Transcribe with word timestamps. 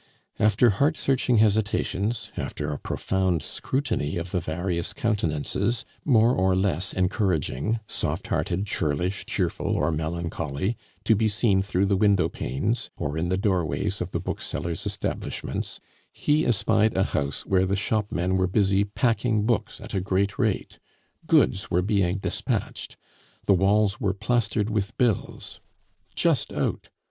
After 0.39 0.71
heart 0.71 0.97
searching 0.97 1.37
hesitations, 1.37 2.31
after 2.35 2.73
a 2.73 2.79
profound 2.79 3.43
scrutiny 3.43 4.17
of 4.17 4.31
the 4.31 4.39
various 4.39 4.93
countenances, 4.93 5.85
more 6.03 6.33
or 6.33 6.55
less 6.55 6.91
encouraging, 6.91 7.79
soft 7.87 8.25
hearted, 8.29 8.65
churlish, 8.65 9.27
cheerful, 9.27 9.67
or 9.75 9.91
melancholy, 9.91 10.75
to 11.03 11.15
be 11.15 11.27
seen 11.27 11.61
through 11.61 11.85
the 11.85 11.95
window 11.95 12.27
panes, 12.29 12.89
or 12.97 13.15
in 13.15 13.29
the 13.29 13.37
doorways 13.37 14.01
of 14.01 14.09
the 14.09 14.19
booksellers' 14.19 14.87
establishments, 14.87 15.79
he 16.11 16.47
espied 16.47 16.97
a 16.97 17.03
house 17.03 17.45
where 17.45 17.67
the 17.67 17.75
shopmen 17.75 18.37
were 18.37 18.47
busy 18.47 18.83
packing 18.83 19.45
books 19.45 19.79
at 19.79 19.93
a 19.93 20.01
great 20.01 20.39
rate. 20.39 20.79
Goods 21.27 21.69
were 21.69 21.83
being 21.83 22.17
despatched. 22.17 22.97
The 23.45 23.53
walls 23.53 23.99
were 24.01 24.15
plastered 24.15 24.71
with 24.71 24.97
bills: 24.97 25.61
JUST 26.15 26.51
OUT. 26.53 26.89